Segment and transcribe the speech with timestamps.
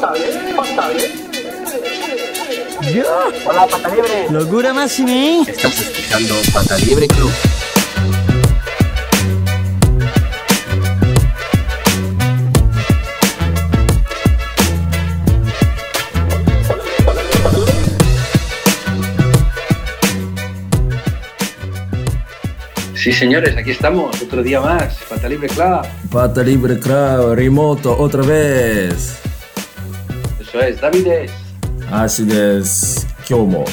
[0.00, 0.14] Hola,
[3.66, 4.28] pata libre.
[4.30, 5.42] Locura Massimi.
[5.44, 7.32] Estás escuchando Pata Libre Club.
[22.94, 25.82] Sí, señores, aquí estamos, otro día más, Pata Libre Club.
[26.12, 29.27] Pata Libre Club, remoto otra vez
[30.47, 31.31] Eso es, Davides.
[31.91, 33.07] 足です。
[33.29, 33.65] 今日も、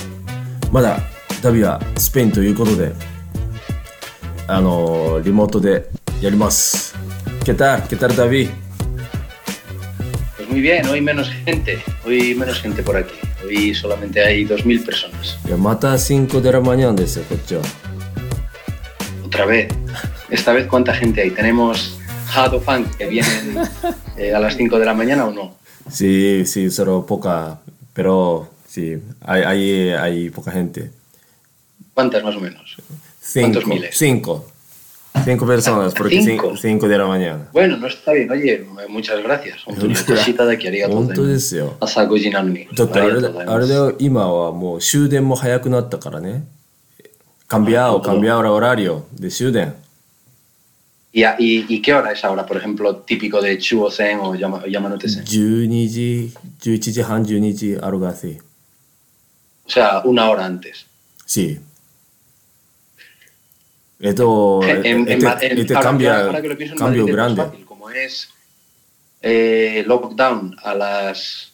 [0.73, 0.99] まだ
[1.43, 2.93] 旅はスペインということで、
[4.47, 5.89] あのリモートで
[6.21, 6.95] やります。¿
[7.45, 7.83] Qué tal?
[7.89, 8.49] ¿Qué tal, David?
[10.37, 13.15] Pues muy bien, hoy menos gente, hoy menos gente por aquí.
[13.43, 15.39] Hoy solamente hay 2.000 personas.
[15.47, 17.63] いや、また5でらマニアンですよ、こっちは。
[19.25, 19.69] Otra vez.
[20.31, 21.31] Esta vez, ¿cuánta gente hay?
[21.31, 21.99] ¿Tenemos
[22.35, 23.59] Hard Funk que vienen
[24.17, 25.57] eh, a las 5 de la mañana o no?
[25.91, 27.59] Sí, sí, solo poca,
[27.95, 30.91] pero sí, hay, hay, hay poca gente.
[31.95, 32.77] ¿Cuántas más o menos?
[33.21, 33.97] Cinco, ¿Cuántos miles?
[33.97, 34.47] Cinco.
[35.25, 36.51] Cinco personas, Ah, porque cinco.
[36.51, 37.49] cinco, cinco de la mañana.
[37.53, 39.57] Bueno, no está bien, oye, muchas gracias.
[39.67, 41.29] 本当にお越しいただきありがとうござい本当ま。
[41.35, 41.77] ですすよ。
[41.81, 42.69] 朝5時なのに。
[42.73, 43.57] だってあれだありがとうございます。
[43.57, 46.45] あれだよ今はもう終電も早くなったからね。
[47.49, 49.75] cambiado, cambiado el horario de 終電。
[51.15, 54.65] ¿Y, a- y, y qué hora es ahora, por ejemplo, típico de Chuosen o Yama-
[54.69, 55.25] Yamanote-sen?
[55.25, 58.39] 12時、11時半、12時、algo así.
[59.67, 60.87] O sea, una hora antes.
[61.27, 61.59] Sí.
[63.99, 67.03] Esto, En, en- este, Ma- en- este ahora- cambia, ahora que lo pienso, en cambio
[67.03, 67.51] Madrid es más grande.
[67.51, 68.29] fácil, como es
[69.23, 71.53] eh, lockdown a las...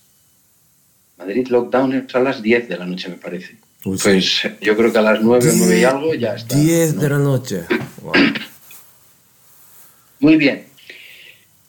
[1.18, 3.56] Madrid lockdown es a las 10 de la noche, me parece.
[3.84, 4.04] Uy, sí.
[4.04, 6.56] Pues eh, yo creo que a las 9 o 9 y algo ya está.
[6.56, 7.02] 10 ¿no?
[7.02, 7.62] de la noche.
[8.02, 8.12] Wow.
[10.21, 10.67] Muy bien.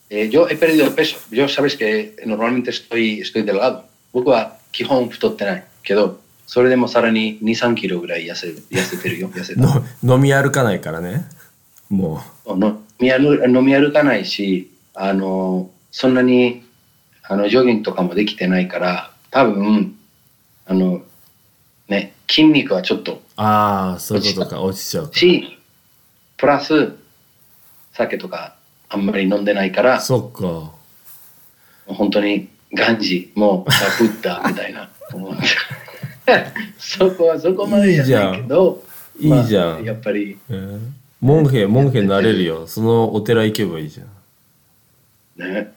[0.09, 1.17] Eh, yo he perdido peso.
[1.31, 3.83] Yo sabes que normalmente estoy, estoy delgado.
[4.13, 9.29] 僕は基本太ってないけど、それでもさらに2、3キロぐらい痩せ痩せてるよ。
[9.29, 9.61] 痩せた。
[9.61, 11.25] の飲み歩かないからね。
[11.89, 12.21] も
[12.55, 12.79] の
[13.47, 16.63] 飲み歩かないし、あの、そんなに、
[17.23, 19.97] あの、ジョギングとかもできてないから、多分、
[20.67, 21.01] あの、
[21.87, 23.19] ね、筋肉はちょっと、う。
[23.37, 24.61] ああ、そういうことか。
[24.61, 25.13] 落ちちゃうか。
[25.17, 25.59] し、
[26.37, 26.93] プラス、
[27.93, 28.55] 酒とか
[28.89, 30.71] あんまり飲んでないから、そっか。
[31.85, 34.89] 本当にガンジもうブッダみたいな。
[36.77, 38.83] そこはそこまでじゃないけど、
[39.19, 39.39] いいじゃん。
[39.41, 39.69] いいじゃん。
[39.71, 40.79] まあやっぱり、えー。
[41.21, 42.67] モンヘ、モンヘになれるよ。
[42.67, 44.07] そのお寺行けばいいじゃん。
[45.53, 45.73] ね、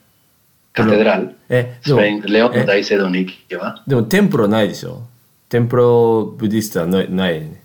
[0.72, 2.64] catedral、え、でも、スペイン、レオンのえ？
[2.66, 5.02] 大聖堂に行けば、でも templo ないでしょ？
[5.48, 7.62] templo budista ないないね。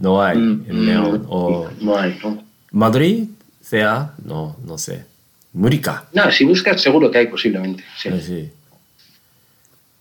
[0.00, 0.66] No hay うん。
[0.68, 1.26] en León.
[1.28, 2.42] O no hay, ¿no?
[2.72, 3.28] Madrid
[3.74, 4.10] sea?
[4.24, 5.06] No, no sé.
[5.52, 6.04] 無理か。
[6.12, 7.82] No, si buscas seguro que hay posiblemente.
[7.98, 8.10] sí.
[8.10, 8.52] 私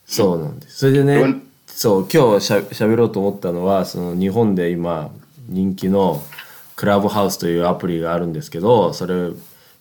[0.05, 0.77] そうなんです。
[0.79, 5.11] それでねうん、そう、今日しゃ喋ろうと思ったのは、その日本で今
[5.47, 6.21] 人気の
[6.75, 9.31] クラブハウスというアプリがあるんですけど、それ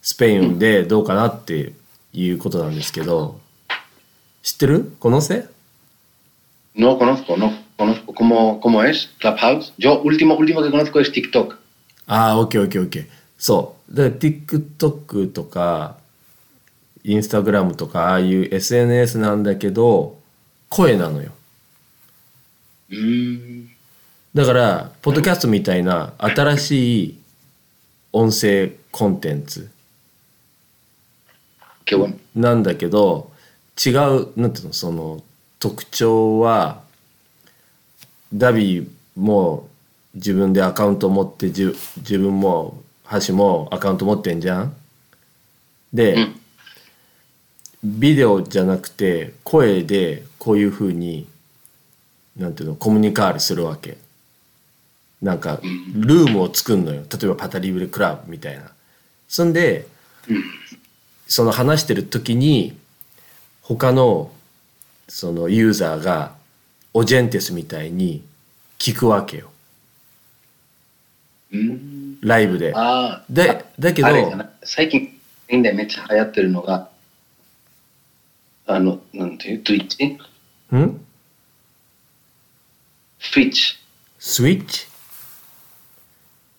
[0.01, 1.73] スペインでどうかなって
[2.13, 3.41] いうことなんですけど、
[4.43, 5.47] 知ってるこのせ
[6.75, 9.75] No conozco, no conozco cómo, cómo es Clubhouse.
[9.79, 11.57] Yo último, último que conozco es TikTok.
[12.07, 13.07] ああ、オッ
[13.43, 13.77] ケーオッケーオッケー。
[13.77, 13.97] そう。
[13.97, 15.97] だから TikTok とか、
[17.05, 20.19] Instagram とか、ああいう SNS なんだけど、
[20.69, 21.33] 声なのよ。
[22.91, 23.67] Mm,
[24.35, 27.19] だから、ポッドキャストみたいな新しい
[28.13, 29.71] 音声コンテンツ.
[32.35, 33.33] なんだけど、
[33.85, 33.95] 違う、
[34.41, 35.23] なんていうの、その
[35.59, 36.83] 特徴は、
[38.33, 39.69] ダビーも
[40.15, 41.65] 自分でアカウント持って、じ
[41.97, 44.75] 自分も、ハシもアカウント持ってんじゃん？
[45.93, 46.39] で、うん
[47.84, 51.27] ビデオじゃなくて、声でこういうふうに、
[52.37, 53.99] なんていうの、コミュニカールするわけ。
[55.21, 55.59] なんか、
[55.93, 57.03] ルームを作るのよ。
[57.03, 58.71] 例えばパタリブレクラブみたいな。
[59.27, 59.89] そんで、
[61.27, 62.79] その話してる時に、
[63.62, 64.31] 他の、
[65.09, 66.37] そのユーザーが、
[66.94, 68.23] オジェンテスみたいに
[68.79, 69.50] 聞くわけよ。
[71.50, 72.01] Mm.
[72.23, 72.73] ライブで。
[72.75, 74.09] ああ、で、だけど
[74.63, 76.89] 最近、でめっちゃ流行ってるのが、
[78.67, 80.07] あの、なんていう、Twitch?
[80.77, 81.01] ん
[83.21, 83.77] ？Twitch。
[84.19, 84.87] スイッチ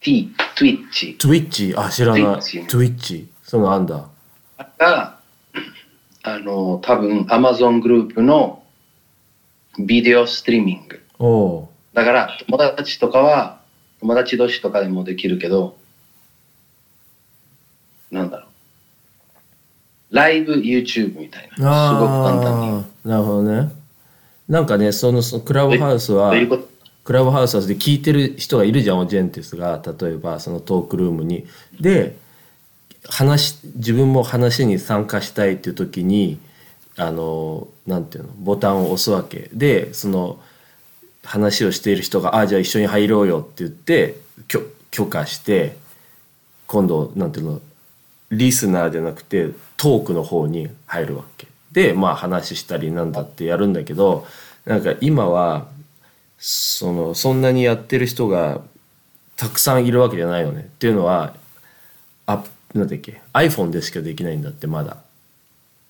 [0.02, 1.18] T、Twitch。
[1.18, 1.80] ?Twitch?
[1.80, 2.24] あ、知らない。
[2.24, 3.26] Twitch。
[3.42, 4.10] そのあんだ。
[4.78, 5.18] が、
[6.24, 8.64] あの、多分 Amazon グループの
[9.80, 11.02] ビデオストリーミング。
[11.94, 13.63] だから、友達とかは、
[14.04, 15.78] 友達同士とかでもできるけど、
[18.12, 18.48] なんだろ
[20.12, 20.16] う。
[20.16, 21.90] ライブ YouTube みたいな。
[21.90, 22.68] すごく簡単に。
[22.68, 23.72] ああなるほどね
[24.50, 26.34] なんかねそのそのクラブハウスは
[27.06, 31.46] クラブハウスで聞いてる人がいるじゃんオジェンテスが例えばそのトークルームに。
[31.80, 32.18] で
[33.08, 36.40] 話自分も話に参加したいっていう時に
[36.98, 38.34] あのなんていうの？
[38.34, 40.40] ボタンを押すわけでその
[41.24, 44.18] 話をしている人が「あじゃあ一緒に入ろうよ」って言って
[44.48, 44.62] 許
[44.92, 45.78] 許可して
[46.68, 47.62] 今度なんていうの
[48.32, 51.48] リスナーじゃなくてトークの方に入るわけ。
[51.72, 54.28] でまあ話したりなんだってやるんだけど
[54.66, 55.68] なんか今は
[56.38, 58.62] そのそんなにやってる人が
[59.38, 60.62] たくさんいるわけじゃないよね。
[60.62, 61.36] っていうのは
[62.28, 62.44] あ
[62.74, 64.94] なんだっけ iPhone でしかできないんだってまだ。
[64.94, 64.98] っ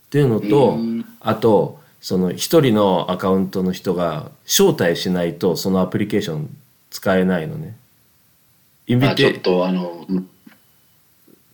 [0.10, 6.54] ていうのとうんあとその一人のアカウントの人が招待しないとそのアプリケーション
[6.92, 7.78] 使えないのね。
[8.88, 10.30] インビまあ、ちょっテとあの、うん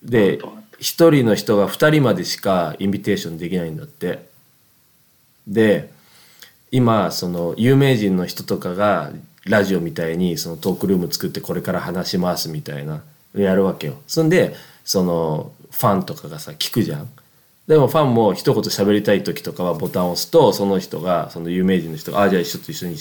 [0.02, 0.40] で
[0.80, 4.28] 一人の人が二人までしかインビテーションできないんだって。
[5.46, 5.92] で
[6.72, 9.12] 今その有名人の人とかが
[9.46, 13.04] ラジオみたいにそのトークルーム作ってこれから話しますみたいな
[13.36, 14.02] やるわけよ。
[14.08, 17.10] そんでそのファンとかがさ聞くじゃん。
[17.70, 22.96] でもファンも一言喋りたい時とかはボタンを押すとその人がその有名人の人が「あじゃあちょっと一緒に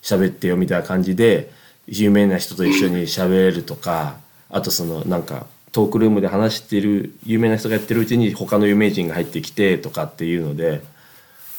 [0.00, 1.52] 喋ってよ」みたいな感じで
[1.86, 4.16] 有名な人と一緒に喋れるとか
[4.48, 10.80] あとそのなんかトークルームで話している有名な人がやってるうちに他の有名人が入ってきてとかっていうので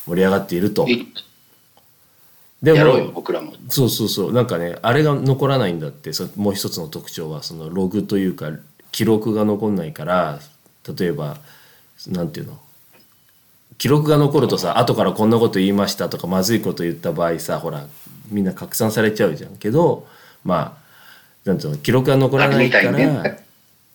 [0.08, 0.88] 盛り上がっていると。
[0.88, 1.14] い
[2.64, 3.54] でやろうよ、も僕らも。
[3.70, 8.50] そうそうそうなんかねあれが残らないんだってそもう一つの特徴はそのログというか
[8.92, 10.40] 記録が残んないから
[10.98, 11.38] 例えば
[12.08, 12.60] なんていうの？
[13.78, 17.86] 記録が残るとさ後からこんなこと言いましたとかまずいこと言った場合さほら
[18.30, 20.08] みんな拡散されちゃうじゃんけど
[20.44, 21.78] まあなんていうの？
[21.78, 23.46] 記録が残らないからね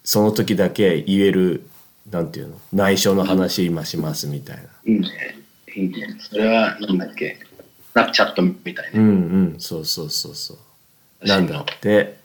[0.05, 1.67] その時だけ言える
[2.11, 2.61] なんていうの？
[2.73, 4.63] 内緒の話今しますみたいな。
[4.85, 5.39] いいね。
[5.77, 6.17] いいね。
[6.19, 7.39] それは、なんだっけ？
[7.93, 9.01] スナップチャットみたいな。
[9.01, 9.11] うんう
[9.57, 10.55] んそうそうそうそ
[11.23, 11.27] う。
[11.27, 12.19] なんだって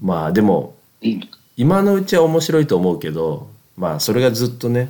[0.00, 0.76] まあでも
[1.56, 4.88] 今のうちは面白いと思うけどまあそれがずっとね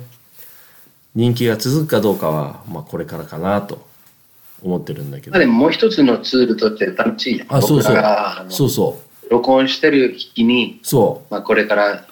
[1.15, 3.87] 人気が続くかどうかは、まあ、これからかなと
[4.61, 7.45] 思ってるんだけどまあ、でももう一つのツールとして楽しいよ。
[7.49, 7.95] あそうそう
[8.49, 12.05] そうそう録音してる日に、そまあ、これから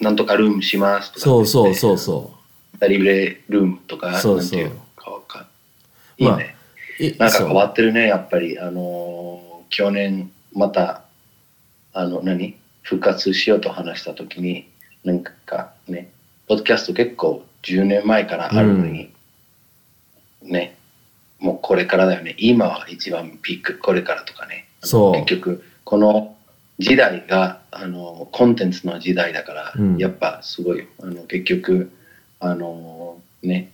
[0.00, 2.78] なんとかルームしますとかうそうそうそうう。
[2.80, 5.46] そリブレルームとか、そうそうなんていうのかわか
[6.18, 6.56] いいまあね。
[6.98, 8.58] ういなんか変わそってるね、やっぱり。
[8.58, 11.02] あのー去年また、
[11.92, 12.56] あの、何？
[12.82, 14.68] 復活しようと話したときに、
[15.04, 16.10] なんかね、
[16.48, 19.12] ポッドキャスト結構10年前からあるのに、
[20.42, 20.76] ね、
[21.38, 22.34] もうこれからだよね。
[22.38, 24.66] 今は一番ピーク、これからとかね。
[24.82, 26.36] そう結局、この
[26.78, 30.84] 時代が、あの、コンテンツの時代だから、うんやっぱすごいよ。
[31.02, 31.90] あの、結局、
[32.40, 33.70] あの、ね、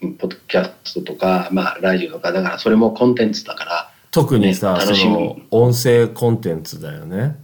[0.00, 7.36] ポッドキャストとか、まあ、ラジオとか、だからそれもコンテンツだから、う特にさ、ねその音声コンテンツだよね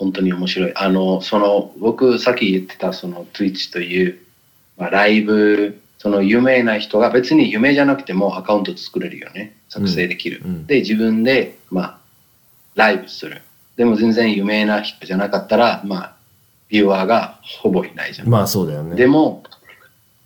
[0.00, 0.72] 本当に面白い。
[0.76, 4.18] あの、その、僕、さっき言ってた、その、Twitch という、
[4.78, 9.54] まあ、ライブ、その、有名な人が、別に有名じゃなくてもアカウント作れるよね。
[9.68, 10.40] 作成できる。
[10.42, 11.98] うんで、自分で、まあ、
[12.76, 13.42] ライブする。
[13.76, 16.16] でも、全然有名な人じゃなかったら、まあ、
[16.70, 18.28] ビューアーがほぼいないじゃん。
[18.28, 19.42] まあそうだよねでも、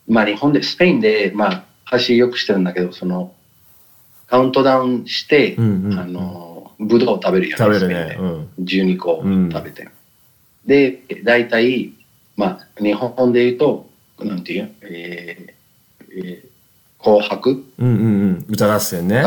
[0.06, 3.34] まあ日本で、スペインで、まあ、橋よくしてるんだけど、その、
[4.28, 6.43] カウントダウンして、うんうんうんあの、
[6.84, 7.64] ブドウを食べるよね。
[7.64, 8.16] 食べるね。
[8.18, 9.88] うん12個うん食べて。
[10.66, 11.92] で、大体、
[12.36, 15.54] まあ、日本で言うと、なんていう、えー
[16.16, 16.54] えー
[17.04, 17.62] 紅白？
[17.78, 18.46] うんうんうん。
[18.48, 19.22] 歌合戦ね。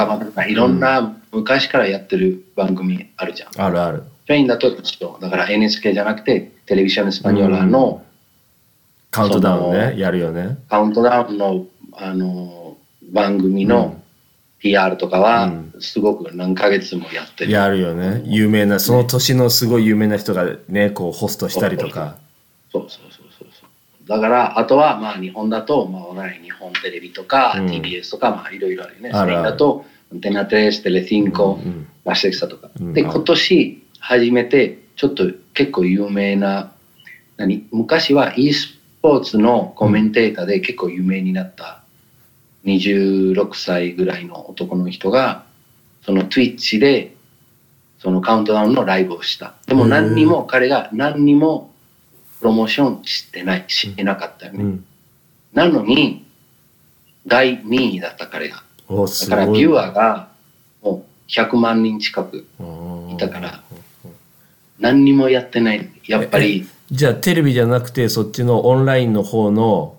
[0.50, 3.62] いろんな昔からやってる番組あるじゃん。
[3.62, 4.04] あるある。
[4.24, 8.04] スペインだと一緒だから NHK じゃなくて、テレビションエスパニョラの
[9.12, 10.58] カウントダウンそねのやるよね。
[10.70, 12.78] カウントダウンの、あの、
[13.14, 13.97] 番組うのん
[14.60, 17.52] PR とかうはん、すごく何ヶ月もやってる。
[17.52, 18.22] やるよね。
[18.26, 22.18] 有名なその年のすごい有名な人がねこうホストしたりとか。
[22.72, 24.08] そうそうそうそうそう。
[24.08, 27.66] だから、あとは、まあ、日本だと、まあ、お笑い日本テレビとか、うん。
[27.68, 29.10] TBS とか、まあ、いろいろあるよね。
[29.12, 29.32] あるある。
[29.32, 29.86] スペインだと、
[30.22, 32.70] テナテレス、テレシンコ、うんうんラシェクサとか。
[32.70, 36.72] で、うんある今年、初めて、ちょっと結構有名な、
[37.36, 37.68] 何？
[37.72, 41.84] 昔は e スポーツのコメンテーターで結構有名になった
[42.68, 45.46] 26歳ぐらいの男の人が、
[46.06, 47.16] その Twitch で、
[48.00, 49.56] そのカウントダウンのライブをした。
[49.66, 51.74] でも何にも、彼が何にも
[52.40, 54.64] プロモーションしてない、してなかったよね。
[54.64, 54.86] うん
[55.54, 56.24] なのに、
[57.26, 58.64] 第2位だった彼が。
[58.90, 60.30] だからビューアーが
[60.82, 63.62] もう100万人近くうんいたから
[64.80, 65.90] 何にもやってない。
[66.08, 69.97] やっぱりじゃあテレビじゃなくてそっちのオンラインの方の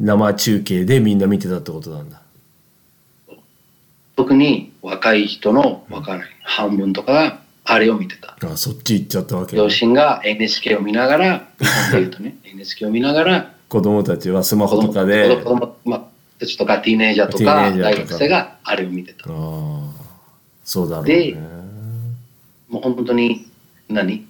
[0.00, 2.22] 生中継でみんな見てたってことなんだ。
[4.16, 8.36] 特に若い人のわからない半分とかがあれを見てた。
[8.42, 9.62] あそっち行っちゃったわけね。
[9.62, 16.02] 両親が NHK を見ながら、日 本で言うとね、NHK を見ながら、子供たちはスマホとかで子供まあ、
[16.38, 18.02] たちとかティーネイジャーとかティーネイジャーとか。
[18.02, 19.30] 大学生があれを見てた。
[19.30, 19.90] ああ
[20.64, 21.40] そうだろうでね
[22.68, 23.46] もう本当に
[23.88, 24.26] 何？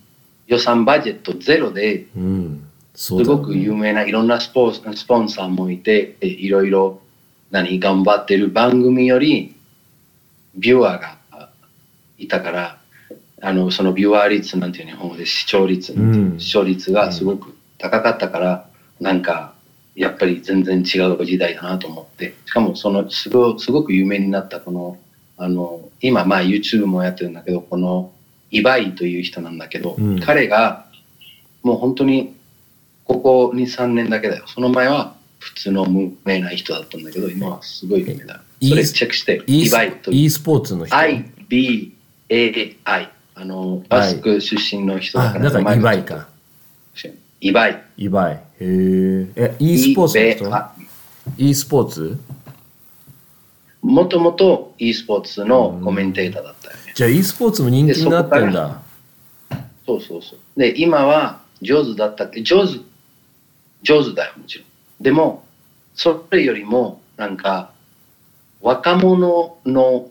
[0.46, 2.64] 予算バジェットゼロでうん。
[2.64, 7.00] そすごく有名ないろんなスポーツスポンサーもいていろいろ
[7.50, 9.54] 何頑張ってる番組より
[10.54, 11.50] ビュアーが
[12.18, 12.80] いたから
[13.42, 16.38] あのそのビュアー率なんていう日本語で視聴率、うん。
[16.38, 18.66] 視聴率がすごく高かったから、
[19.00, 19.54] なんか
[19.94, 22.34] やっぱり全然違う時代だなと思って。
[22.44, 24.98] しかもそのすごすごく有名になったこの
[25.38, 28.12] あの今まあ YouTube もやってるんだけどこの
[28.50, 30.20] イバイという人なんだけど、うん。
[30.20, 30.86] 彼が
[31.62, 32.36] もう本当に
[33.10, 34.44] ここ23年だけだよ。
[34.46, 38.40] その前は普通の無名な人だったんだけど今はすごい有名だ。
[38.62, 40.94] それチェックしてイ e スバイと e スポーツの人。
[40.94, 41.88] IBAI
[43.34, 46.28] あのバスク出身の人だあからだからイバイか。
[47.40, 47.82] イバイ。
[47.96, 48.34] イバイ。
[48.34, 50.70] へええ e スポーツの人
[51.36, 52.16] ？e スポーツ？
[53.82, 56.92] もともと e スポーツのコメンテーターだったよね。
[56.94, 58.80] じゃあ e スポーツも人気になってんだ。
[59.84, 60.38] そうそうそう。
[60.56, 62.78] で、今は上手だったって、上手、
[63.82, 64.66] 上手だよ、もちろん。
[65.00, 65.44] でも、
[65.94, 67.72] それよりも、なんか、
[68.60, 70.08] 若者の、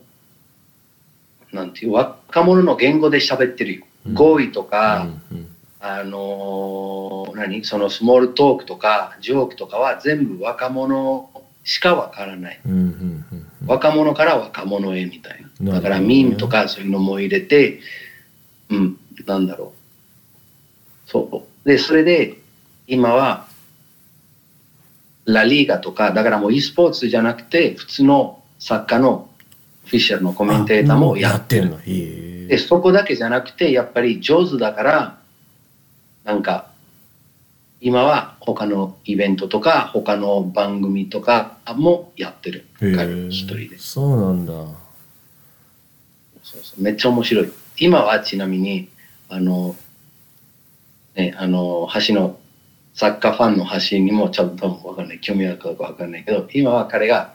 [1.52, 3.84] なんていう、若者の言語で喋ってるよ。
[3.84, 11.30] うん語彙とか、うんうんあのー何そのスモールトークとか、ジョークとかは全部若者
[11.64, 12.60] しかわからない。
[12.66, 15.74] うんうんうんうん若者から若者へみたいな。
[15.74, 17.82] だからミームとかそういうのも入れて、
[18.70, 19.74] うん、なんだろ
[21.08, 21.10] う。
[21.10, 21.68] そう。
[21.68, 22.40] で、それで、
[22.88, 23.48] 今は、
[25.32, 29.30] ラリーガとか、だからもう e スポーツじゃなくて、普通の作家の
[29.86, 31.68] フィッシャーのコメンテーターもやってる。
[31.68, 31.80] んの？
[31.82, 35.20] で、そこだけじゃなくて、やっぱり上手だから、
[36.24, 36.70] なんか、
[37.82, 42.66] 今は他のイベントとか、他の番組とかもやってる。
[42.82, 43.78] へ彼え一人で。
[43.78, 44.76] そうなんだそ
[46.58, 47.52] うそうめっちゃ面白い。
[47.78, 48.90] 今はちなみに、
[49.30, 49.76] あの、
[51.16, 52.38] ね、あの、橋の、
[53.00, 57.34] サッカーファンの橋にもちょっとわかんない、興味あるかどうかわかんないけど、今は彼が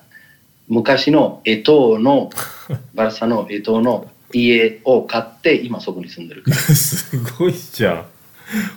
[0.69, 2.29] 昔のエトーの、
[2.93, 6.57] バルサのエトーの家を買って、今そこに住んでるから。
[6.59, 8.05] すごいじゃん。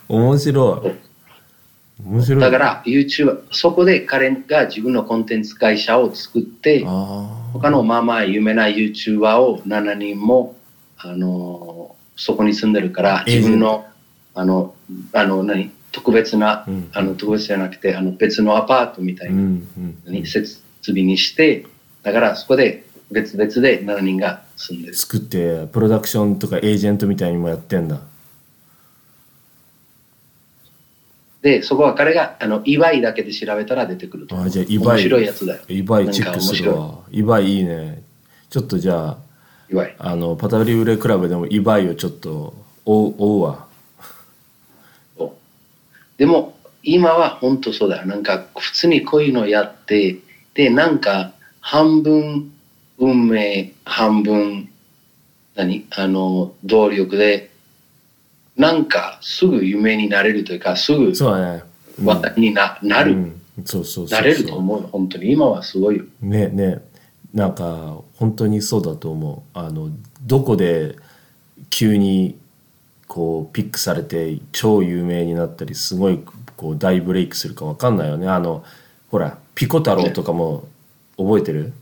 [0.08, 2.06] 面白い。
[2.06, 2.40] 面白い。
[2.40, 10.56] だから YouTube、そこで彼が自分のコンテンツ会社を作って、あ他のまあまあ有名な YouTuber を7人も、
[10.98, 13.86] あのそこに住んでるから、自分の、
[14.34, 14.74] あの、
[15.12, 16.90] あの、何、特別な、うん。
[16.94, 19.68] あの、特別じゃなくて、あの、別のアパートみたいな、うん。
[19.78, 19.98] うん。
[20.06, 21.66] 何設備にして、
[22.04, 24.96] だからそこで別々で7人が住んでる。
[24.96, 28.02] 作ってプロダクションとかエージェントみたいにもやってんだ。
[31.42, 34.40] で、そこは彼が、あの、イバイだけで調べたら出てくると。
[34.40, 34.98] あじゃあイバイ。
[34.98, 35.62] 面白いやつだよ。
[35.70, 37.00] イバイチェックするわ。
[37.12, 38.02] イバイいいね。
[38.50, 39.28] ちょっとじゃあ。
[40.00, 42.54] あのパタリブレクラブでもイバイをちょっと
[42.86, 43.67] 追う追うわ
[46.18, 48.06] でも今は本当そうだよ。
[48.06, 50.18] なんか普通にこういうのやって
[50.54, 52.52] でなんか半分
[52.98, 54.70] 運命半分
[55.56, 55.86] 何？
[55.92, 57.52] あの動力で
[58.56, 61.64] なんかすぐ夢になれるというかすぐそうだね、
[62.00, 62.06] うん。
[62.06, 63.42] 話題にな,、なる、うん。
[63.66, 64.20] そうそうそうそう。
[64.20, 64.90] なれると思うよ。
[64.92, 65.32] 本当に。
[65.32, 66.06] 今はすごいよ。
[66.22, 66.82] ねね。
[67.34, 69.58] なんか本当にそうだと思う。
[69.58, 69.90] あの
[70.26, 70.96] どこで
[71.70, 72.36] 急に
[73.18, 76.24] こうピックされて超有名になったりすごい
[76.56, 78.28] こう大ブレイクするかわかんないよね。
[78.28, 78.64] あの
[79.10, 80.68] ほらピコ太郎とかも
[81.18, 81.74] 覚えてる？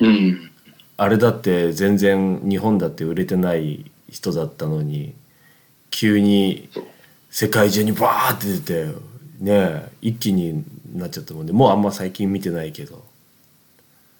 [0.00, 0.50] うん。
[0.96, 5.14] あれだって全然日本だって売れてない人だったのに
[5.92, 6.68] 急に
[7.30, 8.92] 世界中にバーって出て
[9.38, 10.64] ね一気に
[10.96, 13.04] なっちゃったもんでもうあんま最近見てないけど。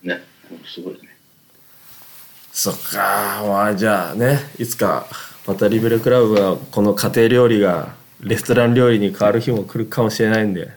[0.04, 0.20] ね
[0.64, 1.00] すごいね。
[2.52, 5.08] そっかまあじゃあねいつか
[5.46, 10.70] パタリベルクラブはこの家庭料理がレストラン料理に変わる日も来るかもしれないんで。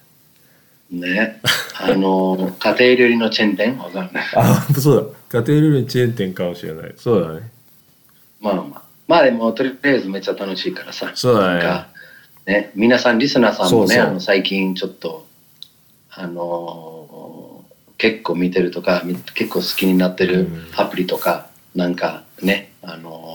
[0.91, 1.41] ね。
[1.79, 3.77] あの 家庭料理のチェーン店？
[3.77, 4.25] わかんない。
[4.35, 5.41] あそうだ。
[5.41, 6.93] 家庭料理のチェーン店かもしれない。
[6.97, 7.49] そうだね。
[8.41, 8.81] まあまあ。
[9.07, 11.11] まあでも、とりあえずめっちゃ楽しいからさ。
[11.15, 11.59] そうだね。
[11.59, 11.87] なんか、
[12.45, 15.25] ね、皆さん、リスナーさんもね、あの最近ちょっと、
[16.11, 17.37] あのー
[17.97, 20.67] 結構見てるとか、み結構好きになってるうん。
[20.75, 23.26] アプリとか、なんかね、あの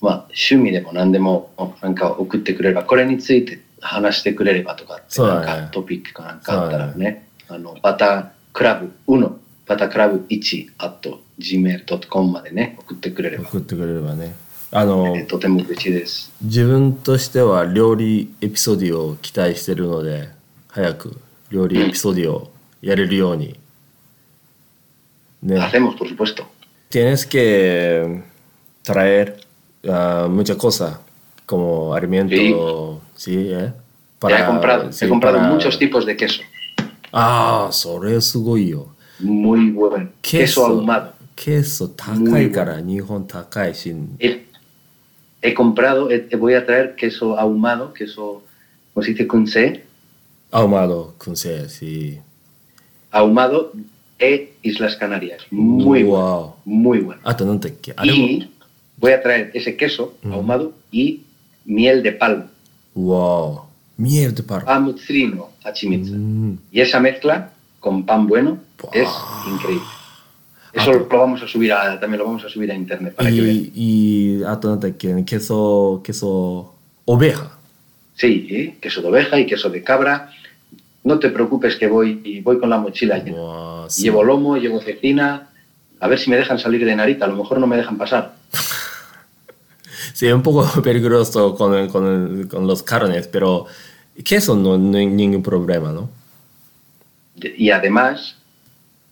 [0.00, 1.50] まあ、趣味でも何でも
[1.82, 9.32] なんか送ってくれれば、これについて話してくれればとかって、なんかトピックかなんかあったらね、あの、バタクラブ1、
[9.66, 14.34] バタクラブ1 at gmail.com までね、送ってくれれば、送ってくれればね。
[14.70, 16.30] あのえーとても嬉しいです。
[16.42, 20.28] 自分としては料理エピソードを期待してるので
[20.68, 21.18] 早く
[21.50, 22.52] 料理エピソードを
[22.82, 23.58] やれるように、
[25.42, 25.58] ね。
[25.58, 26.44] Hacemos, por supuesto.
[26.90, 28.22] tienes que
[28.82, 29.36] traer
[29.88, 30.98] ah, muchas cosas
[31.46, 32.34] como alimento
[33.16, 33.72] sí, ¿eh?
[34.28, 36.42] Ya he comprado, sí, he comprado para- muchos tipos de queso.
[37.10, 38.88] ああそれすごいよ
[39.22, 40.10] Muy bueno.
[40.22, 41.12] Queso ahumado.
[41.36, 44.44] ケース高いから日本高いし He,
[45.40, 48.42] he comprado, eh, te voy a traer queso ahumado, queso,
[48.92, 49.26] ¿cómo se dice?
[49.26, 49.84] Con C,
[50.50, 52.18] アウマード燻製し
[53.10, 53.72] ahumado
[54.18, 55.46] de Islas Canarias.
[55.50, 57.20] Muy bueno, わお muy bueno.
[57.24, 58.50] あと何だっけあれも Y
[59.00, 61.22] voy a traer ese queso ahumado y
[61.64, 62.46] miel de palma.
[62.94, 63.62] ¡Wow!
[63.96, 64.64] Miel de palma.
[64.64, 66.12] Pamutrino, hachimitza.
[66.14, 66.58] Mm.
[66.72, 68.58] Y esa mezcla con pan bueno
[68.92, 69.08] es
[69.50, 69.84] increíble.
[69.86, 73.30] Ah, Eso lo vamos a subir a, también lo vamos a subir a internet para
[73.30, 73.70] y, que vean.
[73.74, 76.74] Y queso, queso
[77.06, 77.58] oveja.
[78.14, 78.76] Sí, ¿eh?
[78.80, 80.30] queso de oveja y queso de cabra.
[81.04, 83.86] No te preocupes que voy, y voy con la mochila llena.
[83.96, 85.48] Llevo lomo, llevo cecina.
[86.00, 87.24] A ver si me dejan salir de Narita.
[87.24, 88.34] A lo mejor no me dejan pasar.
[90.18, 93.66] Sí, un poco peligroso con, con, con los carnes, pero
[94.24, 96.10] queso no, no hay ningún problema, ¿no?
[97.36, 98.34] Y además,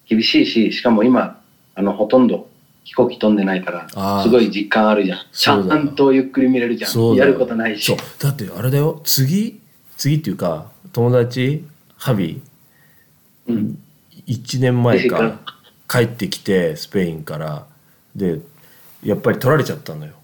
[0.04, 1.40] que sí, sí, しかも今、
[1.76, 2.48] あの、ほとんど
[2.82, 5.18] 飛行機飛んでないからすごい実感あるじゃん。
[5.30, 7.14] ちゃんとゆっくり見れるじゃん。
[7.14, 7.96] やることないしそう。
[8.18, 9.60] だってあれだよ次
[9.96, 11.64] 次っていうか友達
[11.96, 12.42] ハビ
[13.46, 13.78] うん。
[14.26, 15.38] 1年前でか
[15.88, 17.64] 帰ってきてスペインから
[18.16, 18.40] で
[19.04, 20.14] やっぱり取られちゃったのよ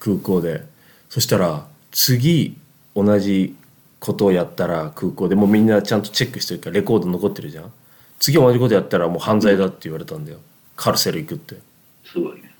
[0.00, 0.64] 空港で。
[1.08, 2.56] そしたら次
[2.94, 3.56] 同じ
[3.98, 7.72] ことをやったら空港でもうみんなちゃんとチェックしてるからレコード残ってるじゃん。
[8.18, 10.38] 次同じことやったらもう犯罪だって言われたんだよ。
[10.76, 11.56] カルセル行くって。
[12.04, 12.50] すごいね。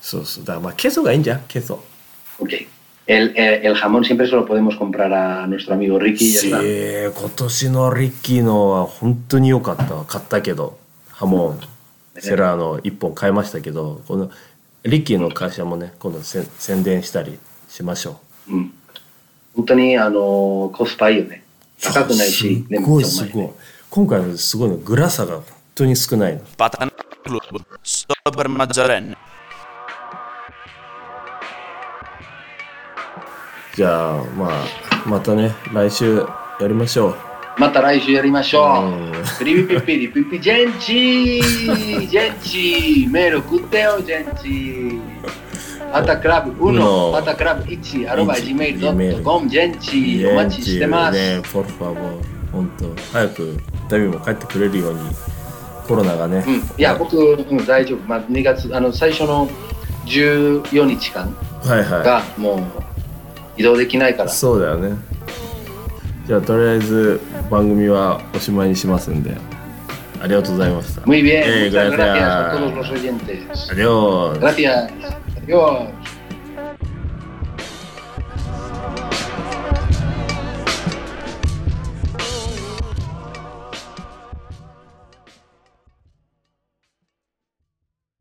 [0.00, 0.44] そうそう。
[0.44, 1.82] だからまあケソがいいんじゃんケソ。
[2.38, 2.66] Ok.
[3.06, 10.04] El, eh, el jamón siempre se lo podemos comprar a nuestro amigo Ricky し.今年のリッキーのは本当に良かったわ。
[10.04, 10.78] 買ったけど
[11.08, 11.60] ハモン
[12.20, 14.30] セラーの1本買いましたけどこの
[14.84, 18.56] リッキーの会社もね今度せ宣伝したりしましょう。
[18.56, 18.74] ん。
[19.54, 21.44] 本当に、あの、コスパいいよね。
[21.78, 23.50] う高くないし、すごいすごい。
[23.90, 26.40] 今回のすごいのグラサが本当に少ないの。
[26.56, 26.90] Patan
[27.24, 29.16] Club Super Mazzarenne
[33.74, 34.66] じゃあまあ
[35.06, 36.16] またね来週
[36.60, 38.86] やりましょうまた来週やりましょう。
[38.88, 39.10] ん。
[39.10, 39.14] う。
[39.38, 42.08] ピリピピリピピジェンチー。
[42.08, 43.10] ジェンチー。
[43.10, 45.02] メール送ってよ、ジェンチー。
[45.92, 51.18] パタクラブうの1、パタクラブ1、アロバ1 gmail.com、ジェンチー、お待ちしてます。
[51.18, 53.02] ね、フォルファボ本当。
[53.12, 53.58] 早く
[53.90, 55.00] ダビも帰ってくれるように。
[55.86, 57.98] コロナがね、うん、いや、僕、うん、大丈夫。
[58.06, 59.48] まあ、2月、あの、最初の
[60.06, 61.34] 14日間
[61.64, 62.62] がもう
[63.56, 64.32] 移動できないかいら。
[64.32, 64.96] そうだよね。
[66.26, 67.20] じゃあとりあえず
[67.52, 69.36] 番組はおしまいにしますんで
[70.22, 71.96] ありがとうございました Muy bien, Eh, muchas gracias.
[71.96, 73.70] gracias a todos los oyentes.
[73.70, 74.90] Adiós Gracias.
[75.44, 75.88] Adiós.